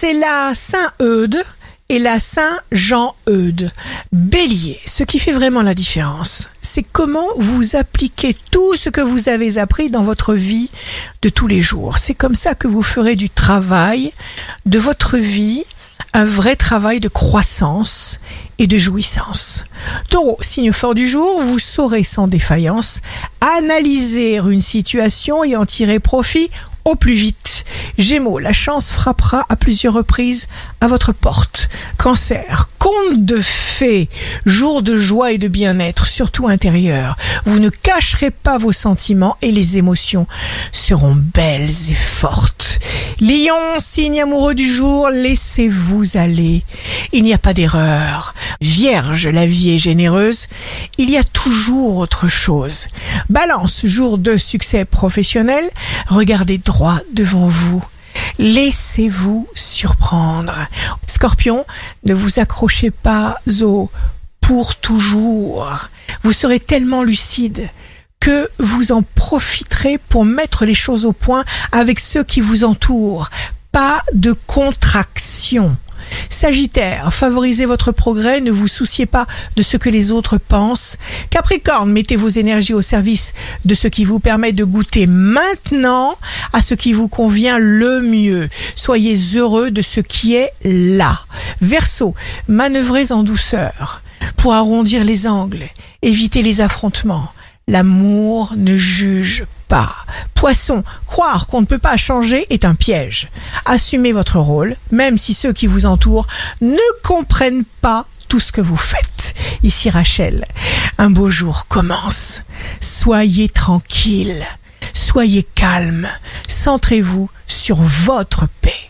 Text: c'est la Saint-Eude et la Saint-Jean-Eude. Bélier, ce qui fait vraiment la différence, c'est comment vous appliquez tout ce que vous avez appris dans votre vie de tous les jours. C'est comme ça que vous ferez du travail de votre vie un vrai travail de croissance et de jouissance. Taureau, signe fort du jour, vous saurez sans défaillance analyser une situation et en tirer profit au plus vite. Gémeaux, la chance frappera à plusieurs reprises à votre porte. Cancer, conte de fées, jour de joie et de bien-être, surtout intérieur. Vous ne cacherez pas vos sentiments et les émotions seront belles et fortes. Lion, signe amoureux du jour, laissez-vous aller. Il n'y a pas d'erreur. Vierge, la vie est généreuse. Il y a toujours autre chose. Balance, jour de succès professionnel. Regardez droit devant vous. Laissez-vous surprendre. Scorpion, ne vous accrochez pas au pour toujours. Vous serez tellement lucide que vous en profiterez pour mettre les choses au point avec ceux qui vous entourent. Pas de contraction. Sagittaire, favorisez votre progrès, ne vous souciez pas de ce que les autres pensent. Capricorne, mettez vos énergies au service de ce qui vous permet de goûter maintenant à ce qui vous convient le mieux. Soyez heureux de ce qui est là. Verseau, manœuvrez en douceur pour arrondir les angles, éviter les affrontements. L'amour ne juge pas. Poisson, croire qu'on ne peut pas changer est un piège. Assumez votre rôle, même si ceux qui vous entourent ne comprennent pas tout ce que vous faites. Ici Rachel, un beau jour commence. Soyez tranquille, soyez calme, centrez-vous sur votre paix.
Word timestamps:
c'est 0.00 0.14
la 0.14 0.54
Saint-Eude 0.54 1.36
et 1.90 1.98
la 1.98 2.18
Saint-Jean-Eude. 2.18 3.70
Bélier, 4.12 4.80
ce 4.86 5.04
qui 5.04 5.18
fait 5.18 5.32
vraiment 5.32 5.60
la 5.60 5.74
différence, 5.74 6.48
c'est 6.62 6.82
comment 6.82 7.26
vous 7.36 7.76
appliquez 7.76 8.34
tout 8.50 8.76
ce 8.76 8.88
que 8.88 9.02
vous 9.02 9.28
avez 9.28 9.58
appris 9.58 9.90
dans 9.90 10.02
votre 10.02 10.32
vie 10.32 10.70
de 11.20 11.28
tous 11.28 11.46
les 11.46 11.60
jours. 11.60 11.98
C'est 11.98 12.14
comme 12.14 12.34
ça 12.34 12.54
que 12.54 12.66
vous 12.66 12.82
ferez 12.82 13.14
du 13.14 13.28
travail 13.28 14.10
de 14.64 14.78
votre 14.78 15.18
vie 15.18 15.64
un 16.14 16.24
vrai 16.24 16.56
travail 16.56 16.98
de 16.98 17.08
croissance 17.08 18.20
et 18.58 18.66
de 18.66 18.78
jouissance. 18.78 19.64
Taureau, 20.08 20.38
signe 20.40 20.72
fort 20.72 20.94
du 20.94 21.06
jour, 21.06 21.42
vous 21.42 21.58
saurez 21.58 22.04
sans 22.04 22.26
défaillance 22.26 23.02
analyser 23.58 24.36
une 24.36 24.60
situation 24.60 25.44
et 25.44 25.56
en 25.56 25.66
tirer 25.66 26.00
profit 26.00 26.50
au 26.84 26.96
plus 26.96 27.14
vite. 27.14 27.64
Gémeaux, 27.98 28.38
la 28.38 28.52
chance 28.52 28.90
frappera 28.90 29.44
à 29.48 29.56
plusieurs 29.56 29.94
reprises 29.94 30.48
à 30.80 30.88
votre 30.88 31.12
porte. 31.12 31.68
Cancer, 31.96 32.68
conte 32.78 33.24
de 33.24 33.40
fées, 33.40 34.08
jour 34.46 34.82
de 34.82 34.96
joie 34.96 35.32
et 35.32 35.38
de 35.38 35.48
bien-être, 35.48 36.06
surtout 36.06 36.48
intérieur. 36.48 37.16
Vous 37.44 37.58
ne 37.58 37.68
cacherez 37.68 38.30
pas 38.30 38.58
vos 38.58 38.72
sentiments 38.72 39.36
et 39.42 39.52
les 39.52 39.76
émotions 39.76 40.26
seront 40.72 41.14
belles 41.14 41.70
et 41.90 41.94
fortes. 41.94 42.79
Lion, 43.20 43.78
signe 43.78 44.22
amoureux 44.22 44.54
du 44.54 44.66
jour, 44.66 45.10
laissez-vous 45.10 46.16
aller. 46.16 46.64
Il 47.12 47.22
n'y 47.22 47.34
a 47.34 47.38
pas 47.38 47.52
d'erreur. 47.52 48.34
Vierge, 48.62 49.28
la 49.28 49.44
vie 49.44 49.72
est 49.72 49.78
généreuse. 49.78 50.46
Il 50.96 51.10
y 51.10 51.18
a 51.18 51.24
toujours 51.24 51.98
autre 51.98 52.28
chose. 52.28 52.86
Balance, 53.28 53.84
jour 53.84 54.16
de 54.16 54.38
succès 54.38 54.86
professionnel. 54.86 55.68
Regardez 56.08 56.56
droit 56.56 57.00
devant 57.12 57.46
vous. 57.46 57.84
Laissez-vous 58.38 59.46
surprendre. 59.54 60.54
Scorpion, 61.06 61.66
ne 62.04 62.14
vous 62.14 62.40
accrochez 62.40 62.90
pas 62.90 63.36
au 63.60 63.90
pour 64.40 64.76
toujours. 64.76 65.90
Vous 66.22 66.32
serez 66.32 66.58
tellement 66.58 67.02
lucide 67.02 67.68
que 68.20 68.48
vous 68.58 68.92
en 68.92 69.02
profiterez 69.02 69.98
pour 70.08 70.24
mettre 70.24 70.66
les 70.66 70.74
choses 70.74 71.06
au 71.06 71.12
point 71.12 71.44
avec 71.72 71.98
ceux 71.98 72.22
qui 72.22 72.40
vous 72.40 72.64
entourent. 72.64 73.30
Pas 73.72 74.02
de 74.12 74.34
contraction. 74.46 75.76
Sagittaire, 76.28 77.12
favorisez 77.12 77.66
votre 77.66 77.92
progrès, 77.92 78.40
ne 78.40 78.50
vous 78.50 78.68
souciez 78.68 79.06
pas 79.06 79.26
de 79.56 79.62
ce 79.62 79.76
que 79.76 79.88
les 79.88 80.12
autres 80.12 80.38
pensent. 80.38 80.96
Capricorne, 81.30 81.92
mettez 81.92 82.16
vos 82.16 82.28
énergies 82.28 82.74
au 82.74 82.82
service 82.82 83.32
de 83.64 83.74
ce 83.74 83.88
qui 83.88 84.04
vous 84.04 84.20
permet 84.20 84.52
de 84.52 84.64
goûter 84.64 85.06
maintenant 85.06 86.16
à 86.52 86.60
ce 86.60 86.74
qui 86.74 86.92
vous 86.92 87.08
convient 87.08 87.58
le 87.58 88.02
mieux. 88.02 88.48
Soyez 88.74 89.16
heureux 89.36 89.70
de 89.70 89.82
ce 89.82 90.00
qui 90.00 90.34
est 90.34 90.52
là. 90.64 91.20
Verseau, 91.60 92.14
manœuvrez 92.48 93.12
en 93.12 93.22
douceur 93.22 94.02
pour 94.36 94.54
arrondir 94.54 95.04
les 95.04 95.26
angles, 95.26 95.64
éviter 96.02 96.42
les 96.42 96.60
affrontements. 96.60 97.30
L'amour 97.70 98.54
ne 98.56 98.76
juge 98.76 99.44
pas. 99.68 99.94
Poisson, 100.34 100.82
croire 101.06 101.46
qu'on 101.46 101.60
ne 101.60 101.66
peut 101.66 101.78
pas 101.78 101.96
changer 101.96 102.44
est 102.50 102.64
un 102.64 102.74
piège. 102.74 103.30
Assumez 103.64 104.10
votre 104.10 104.40
rôle, 104.40 104.74
même 104.90 105.16
si 105.16 105.34
ceux 105.34 105.52
qui 105.52 105.68
vous 105.68 105.86
entourent 105.86 106.26
ne 106.60 106.76
comprennent 107.04 107.64
pas 107.80 108.06
tout 108.26 108.40
ce 108.40 108.50
que 108.50 108.60
vous 108.60 108.76
faites. 108.76 109.34
Ici 109.62 109.88
Rachel, 109.88 110.46
un 110.98 111.10
beau 111.10 111.30
jour 111.30 111.68
commence. 111.68 112.42
Soyez 112.80 113.48
tranquille, 113.48 114.44
soyez 114.92 115.44
calme, 115.54 116.08
centrez-vous 116.48 117.30
sur 117.46 117.76
votre 117.76 118.48
paix. 118.62 118.88